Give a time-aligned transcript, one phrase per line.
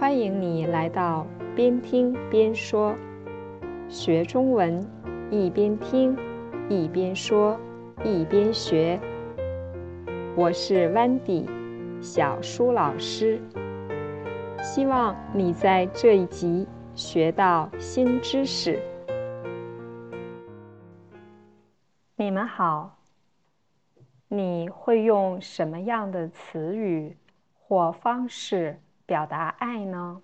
[0.00, 2.94] 欢迎你来到边听边说，
[3.88, 4.86] 学中文
[5.28, 6.16] 一边听
[6.68, 7.58] 一边说
[8.04, 9.00] 一边学。
[10.36, 11.48] 我是 Wendy
[12.00, 13.40] 小舒老师，
[14.62, 18.80] 希望你在这一集学到新知识。
[22.14, 23.00] 你们好，
[24.28, 27.16] 你会用什么样的词语
[27.58, 28.78] 或方式？
[29.08, 30.20] 表达爱呢？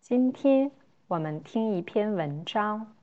[0.00, 0.72] 今天
[1.06, 2.96] 我们听一篇文章，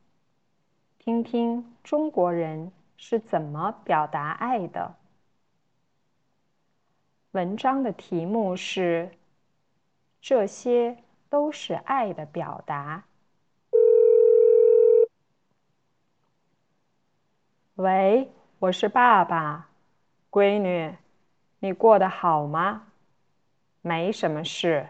[0.97, 4.97] 听听中国人是怎么表达爱的。
[7.31, 9.11] 文章的题目是：
[10.19, 13.05] 这些都是爱的表达。
[17.75, 19.69] 喂，我是爸爸，
[20.29, 20.97] 闺女，
[21.59, 22.86] 你过得好吗？
[23.87, 24.85] 没什么事，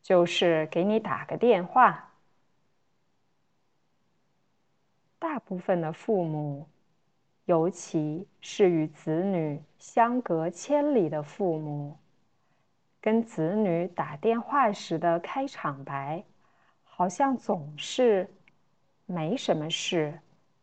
[0.00, 2.12] 就是给你打个电话。
[5.18, 6.68] 大部分的父母，
[7.46, 11.98] 尤其是与子女相隔千里的父母，
[13.00, 16.22] 跟子女打电话时的开场白，
[16.84, 18.32] 好像总是
[19.06, 20.20] 没什么事，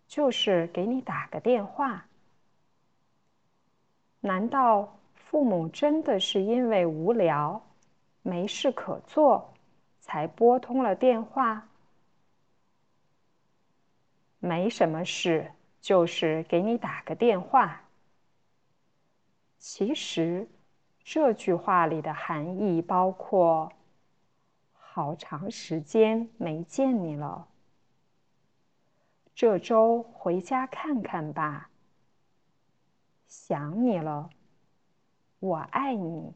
[0.07, 2.05] 就是给你打个电话。
[4.21, 7.61] 难道父母真的是因为无聊？
[8.23, 9.53] 没事可做，
[9.99, 11.69] 才拨通了电话。
[14.39, 17.83] 没什么事，就是给你打个电话。
[19.59, 20.47] 其实，
[21.03, 23.71] 这句话里的含义包括：
[24.73, 27.47] 好长时间没见你了，
[29.35, 31.69] 这周回家看看吧。
[33.25, 34.29] 想你了，
[35.39, 36.33] 我爱你，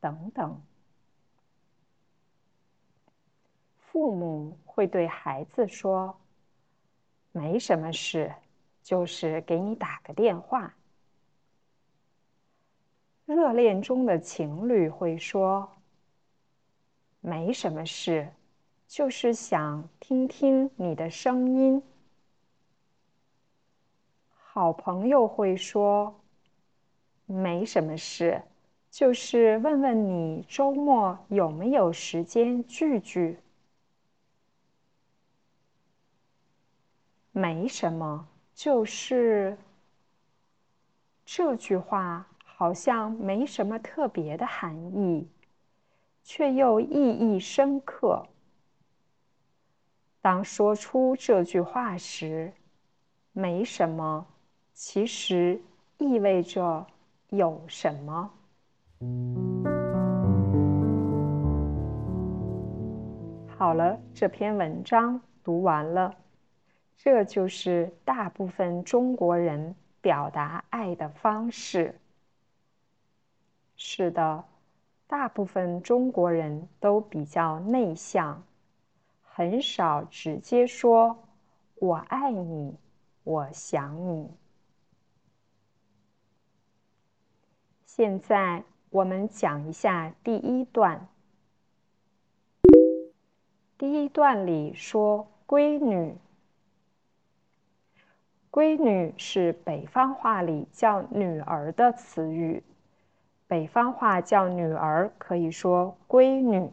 [0.00, 0.60] 等等。
[3.94, 6.18] 父母会对孩子说
[7.30, 8.34] ：“没什么事，
[8.82, 10.74] 就是给你打个电话。”
[13.24, 15.70] 热恋中的情侣会说
[17.22, 18.28] ：“没什么事，
[18.88, 21.80] 就是想听听你的声音。”
[24.34, 26.12] 好朋友会说
[27.26, 28.42] ：“没什么事，
[28.90, 33.38] 就是问问你周末有没有时间聚聚。”
[37.36, 39.58] 没什么，就是
[41.24, 45.28] 这句话好像没什么特别的含义，
[46.22, 48.24] 却又意义深刻。
[50.22, 52.52] 当说出这句话时，
[53.32, 54.24] 没什么，
[54.72, 55.60] 其实
[55.98, 56.86] 意味着
[57.30, 58.30] 有什么。
[63.48, 66.14] 好了，这篇文章读完了。
[66.96, 72.00] 这就是大部分中国人表达爱的方式。
[73.76, 74.44] 是的，
[75.06, 78.42] 大部分中国人都比较内向，
[79.22, 81.24] 很少直接说
[81.76, 82.76] “我爱你
[83.24, 84.30] ”“我想你”。
[87.84, 91.08] 现在我们讲一下第一段。
[93.76, 96.16] 第一段里说“闺女”。
[98.54, 102.62] 闺女是北方话里叫女儿的词语，
[103.48, 106.70] 北方话叫女儿可以说闺女。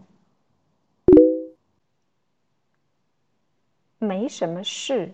[3.97, 5.11] 没什么事，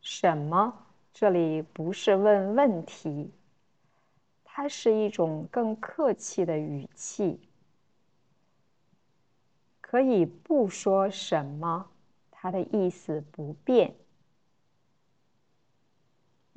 [0.00, 0.86] 什么？
[1.12, 3.30] 这里不是问问题，
[4.44, 7.38] 它是一种更客气的语气，
[9.82, 11.90] 可以不说什么，
[12.30, 13.94] 它的意思不变。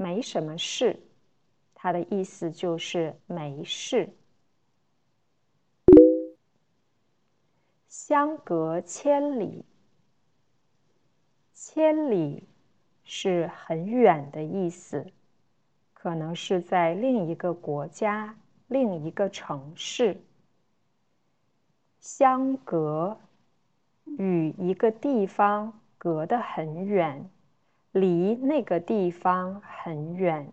[0.01, 0.99] 没什么事，
[1.75, 4.09] 它的意思就是没事。
[7.87, 9.63] 相隔千里，
[11.53, 12.47] 千里
[13.03, 15.05] 是很远的意思，
[15.93, 18.35] 可能是在另一个国家、
[18.67, 20.19] 另一个城市。
[21.99, 23.19] 相隔，
[24.05, 27.29] 与一个地方隔得很远。
[27.91, 30.51] 离那个地方很远。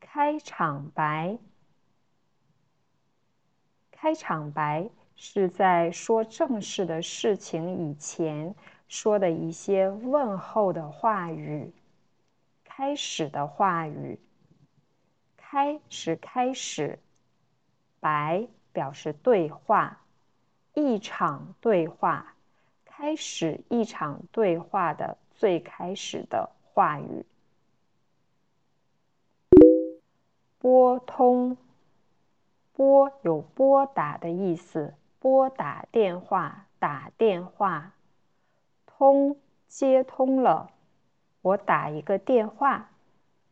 [0.00, 1.38] 开场白，
[3.90, 8.54] 开场白是在说正式的事情以前
[8.88, 11.72] 说的一些问候的话语，
[12.62, 14.18] 开始的话语。
[15.36, 16.98] 开是开始，
[18.00, 20.02] 白表示对话，
[20.74, 22.34] 一场对话，
[22.94, 27.24] 开始一场对话的最开始的话语。
[30.58, 31.56] 拨通，
[32.74, 37.94] 拨有拨打的意思，拨打电话，打电话。
[38.84, 40.70] 通，接通了。
[41.40, 42.90] 我打一个电话，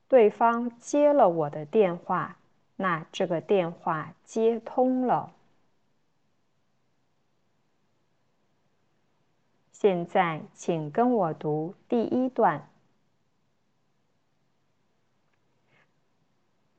[0.07, 2.37] 对方接了我的电话，
[2.77, 5.33] 那这个电话接通了。
[9.81, 12.69] 现在，请跟我读第一段。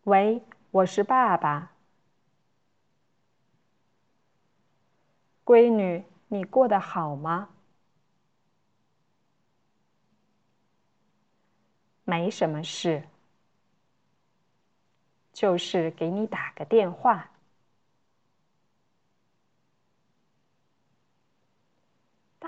[0.04, 1.72] 喂，我是爸爸。
[5.44, 7.50] 闺女，你过得好吗？
[12.04, 13.02] 没什么事，
[15.34, 17.31] 就是给你打个电话。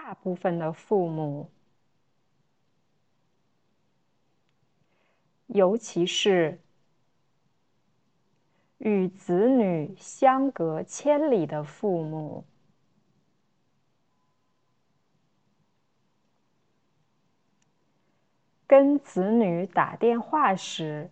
[0.05, 1.49] 大部分的父母，
[5.47, 6.59] 尤其是
[8.79, 12.43] 与子女相隔千里的父母。
[18.67, 21.09] 跟子女打电话时，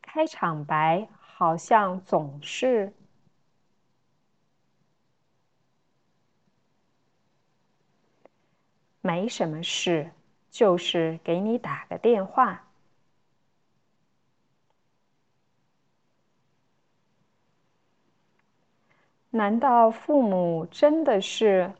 [0.00, 2.94] 开场白好像总是
[9.06, 10.10] 没什么事，
[10.50, 12.64] 就是给你打个电话。
[19.30, 21.72] 难道父母真的是？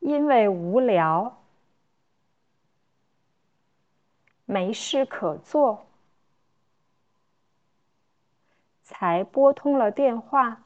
[0.00, 1.44] 因为无聊，
[4.46, 5.86] 没事可做，
[8.82, 10.64] 才拨通了电话。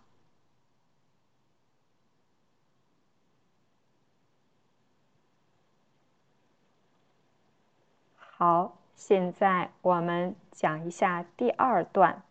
[8.38, 12.22] 好，现在我们讲一下第二段。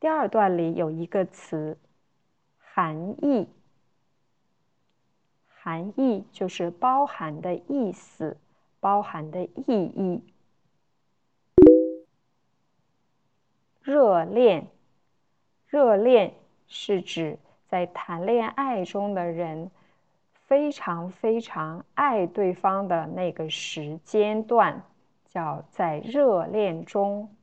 [0.00, 1.78] 第二段里有一个词，
[2.58, 3.48] 含义。
[5.46, 8.36] 含义就是包含的意思，
[8.80, 10.24] 包含的意义。
[13.80, 14.66] 热恋，
[15.68, 16.34] 热恋
[16.66, 17.38] 是指
[17.68, 19.70] 在谈恋爱中的人
[20.46, 24.82] 非常非常爱对方的那个时间段，
[25.28, 27.34] 叫在热恋中。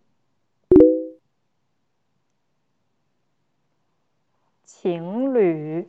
[4.64, 5.88] 情侣。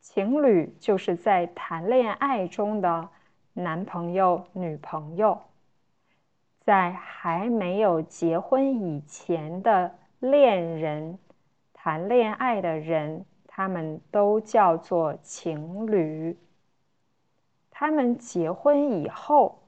[0.00, 3.08] 情侣就是在谈恋爱中的
[3.52, 5.40] 男朋友、女朋友，
[6.60, 11.18] 在还没有结婚以前的恋人，
[11.72, 13.24] 谈恋爱的人，
[13.56, 16.36] 他们都叫做情侣。
[17.70, 19.62] 他们结婚以后，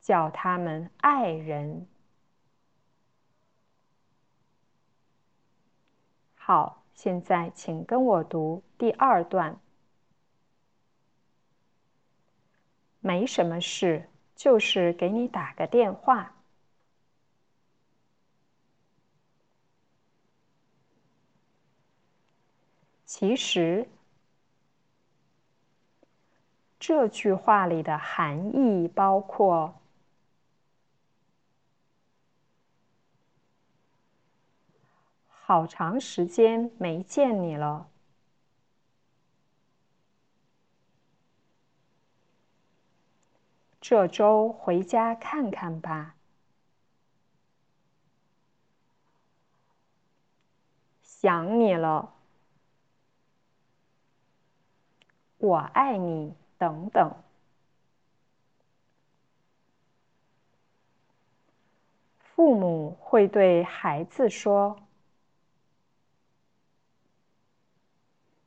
[0.00, 1.86] 叫他们爱人。
[6.34, 6.80] 好。
[6.94, 9.58] 现在，请跟我读第二段。
[13.00, 16.33] 没什么事，就是给你打个电话。
[23.16, 23.88] 其实，
[26.80, 29.80] 这句话里的含义包括。
[35.28, 37.88] 好长时间没见你了，
[43.80, 46.16] 这周回家看看吧。
[51.04, 52.13] 想你了，
[55.44, 57.14] 我爱你，等等。
[62.18, 64.78] 父母会对孩子说。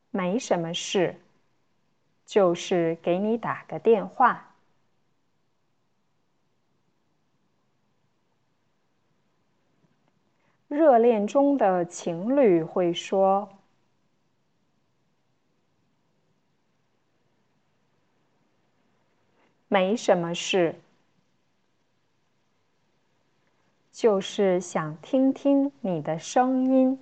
[0.09, 1.21] 没什么事，
[2.25, 4.55] 就是给你打个电话。
[10.67, 13.47] 热恋中的情侣会说
[19.67, 20.75] ：“没什么事。
[23.91, 26.99] 就是想听听你的声音。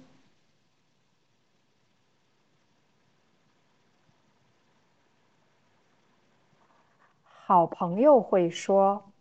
[7.26, 9.12] 好朋友会说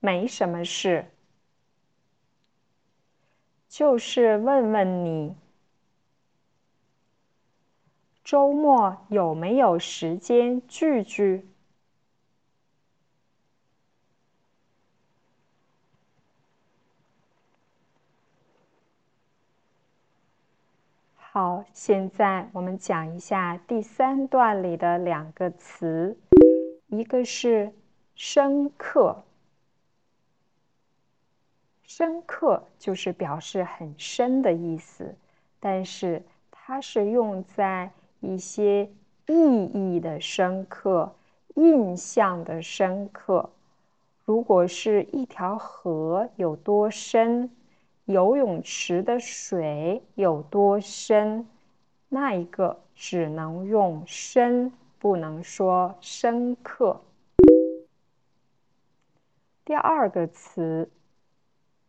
[0.00, 1.06] 没什么事。
[3.68, 5.34] 就是问问你
[8.32, 11.44] 周末有没有时间聚聚？”
[21.14, 26.16] 好，现在我们讲一下第三段里的两个词，
[26.86, 27.70] 一个是
[28.16, 29.24] “深刻”，
[31.84, 35.14] 深刻就是表示很深的意思，
[35.60, 37.92] 但是它是用在
[38.22, 38.88] 一些
[39.26, 41.12] 意义的深刻、
[41.56, 43.50] 印象的深刻。
[44.24, 47.50] 如果是一条河有多深？
[48.04, 51.46] 游泳池的水有多深？
[52.08, 57.00] 那一个只能用深，不能说深刻。
[59.64, 60.90] 第二个词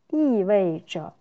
[0.10, 1.14] 意味着，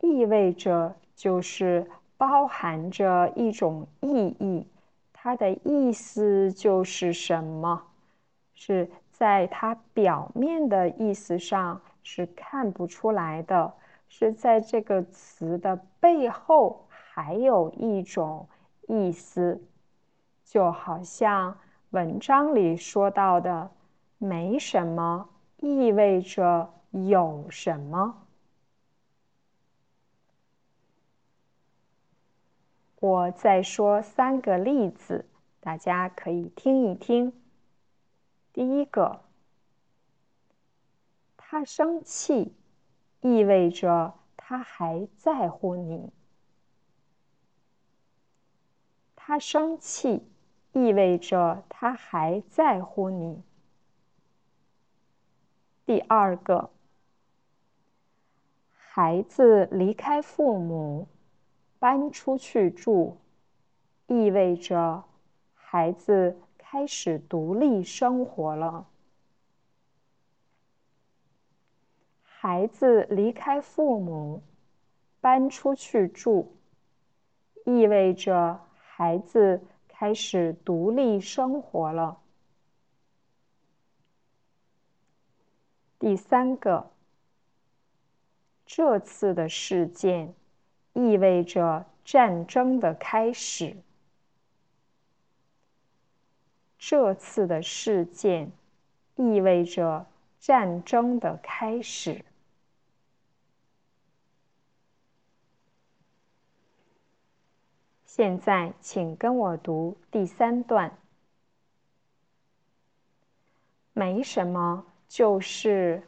[0.00, 1.86] 意味着就是
[2.20, 4.66] 包含着一种意义，
[5.10, 7.82] 它的意思就是什么？
[8.52, 11.80] 是在它表面的意思上。
[12.02, 13.74] 是看不出来的，
[14.08, 18.48] 是在这个词的背后还有一种
[18.88, 19.62] 意思，
[20.42, 21.56] 就好像
[21.90, 23.70] 文章里说到的
[24.16, 25.28] “没什么”
[25.60, 28.16] 意味着有什么。
[33.00, 35.26] 我再说三个例子，
[35.58, 37.32] 大家可以听一听。
[38.52, 39.20] 第一个。
[41.36, 42.54] 他生气，
[43.22, 46.12] 意味着他还在乎你。
[49.16, 50.22] 他生气，
[50.72, 53.42] 意味着他还在乎你。
[55.84, 56.70] 第二个，
[58.76, 61.08] 孩子离开父母，
[61.80, 63.16] 搬出去住，
[64.06, 65.02] 意味着
[65.54, 68.86] 孩子开始独立生活了。
[72.22, 74.42] 孩子离开父母，
[75.20, 76.52] 搬出去住，
[77.64, 82.20] 意味着孩子开始独立生活了。
[85.98, 86.90] 第三个，
[88.66, 90.34] 这次的事件
[91.00, 93.76] 意味着战争的开始。
[96.78, 98.50] 这次的事件
[99.16, 100.06] 意味着
[100.38, 102.24] 战争的开始。
[108.04, 110.98] 现在，请跟我读第三段。
[113.92, 116.02] 没什么，就是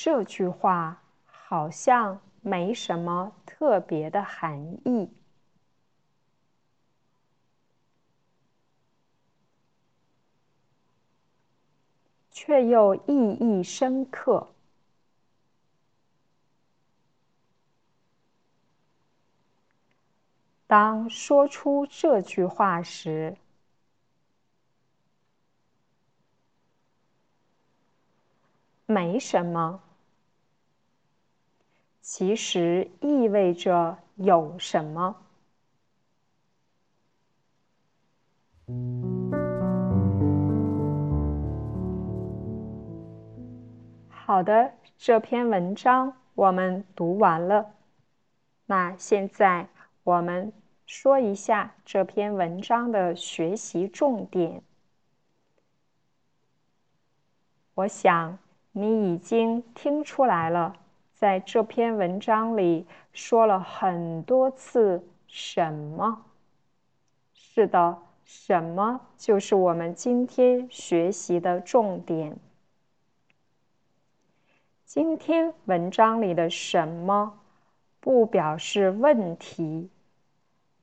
[0.00, 5.10] 这句话好像没什么特别的含义，
[12.30, 14.46] 却又意义深刻。
[20.68, 23.36] 当说出这句话时，
[28.86, 29.82] 没什么，
[32.10, 35.14] 其实意味着有什么。
[44.08, 47.74] 好的，这篇文章我们读完了。
[48.64, 49.68] 那现在。
[50.02, 50.50] 我们
[50.86, 54.62] 说一下这篇文章的学习重点。
[57.74, 58.38] 我想
[58.72, 60.74] 你已经听出来了，
[61.18, 66.26] 在这篇文章里说了很多次“什么”。
[67.34, 72.38] 是的，“什么”就是我们今天学习的重点。
[74.84, 77.40] 今天文章里的“什么”
[77.98, 79.90] 不表示问题。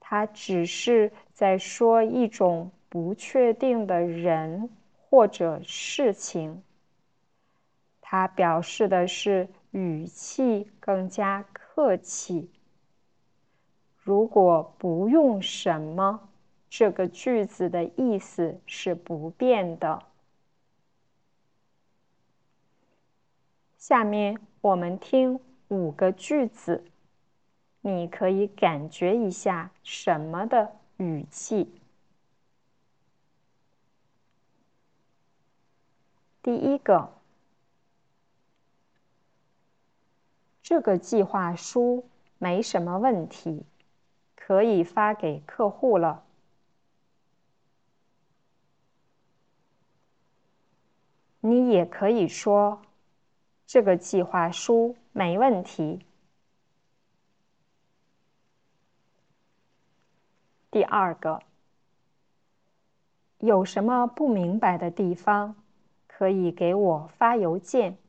[0.01, 6.61] 它只是在说一种不确定的人或者事情。
[8.01, 12.49] 它表示的是语气更加客气。
[13.97, 16.29] 如果不用“什么”，
[16.71, 20.01] 这个句子的意思是不变的。
[23.77, 26.85] 下面我们听五个句子。
[27.81, 31.81] 你可以感觉一下什么的语气？
[36.41, 37.13] 第一个，
[40.67, 43.63] 这个计划书没什么问题，
[44.35, 46.23] 可以发给客户了。
[51.39, 52.81] 你也可以说，
[53.67, 56.03] 这个计划书没问题。
[60.71, 61.43] 第二个，
[63.37, 65.55] 有什么不明白的地方？
[66.07, 67.99] 可以给我发邮件。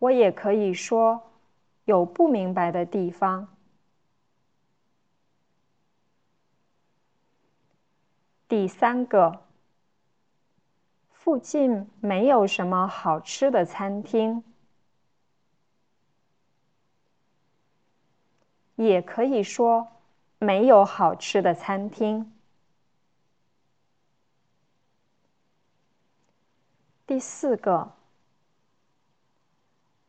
[0.00, 1.22] 我也可以说
[1.84, 3.46] 有不明白的地方。
[8.48, 9.44] 第三个，
[11.12, 14.42] 附近没有什么好吃的餐厅。
[18.74, 19.86] 也可以说。
[20.42, 22.32] 没有好吃的餐厅。
[27.06, 27.92] 第四个，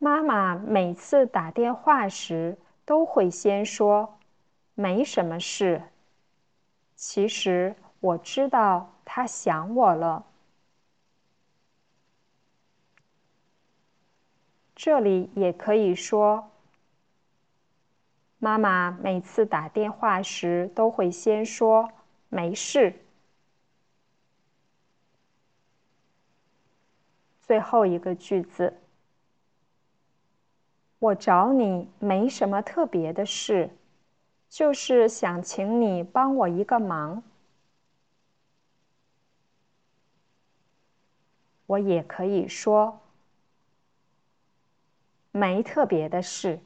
[0.03, 4.17] 妈妈每次打电话时都会先说
[4.73, 5.83] “没什么事”，
[6.97, 10.25] 其实我知道她想我了。
[14.75, 16.49] 这里也可以说。
[18.39, 21.91] 妈妈每次打电话时都会先说
[22.27, 23.05] “没事”。
[27.39, 28.81] 最后一个句子，
[31.01, 33.71] 我找你没什么特别的事，
[34.47, 37.23] 就是想请你帮我一个忙。
[41.65, 42.99] 我也可以说
[45.31, 46.59] 没特别的事。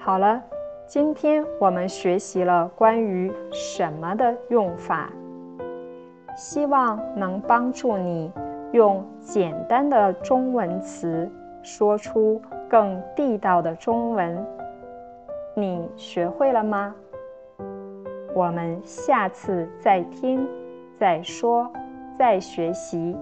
[0.00, 0.42] 好了，
[0.88, 5.12] 今天我们学习了关于“什么”的用法，
[6.38, 8.32] 希望能帮助你
[8.70, 11.28] 用简单的中文词
[11.64, 14.46] 说出更地道的中文。
[15.56, 16.94] 你学会了吗？
[18.36, 20.46] 我们下次再听、
[20.96, 21.68] 再说、
[22.16, 23.16] 再学习。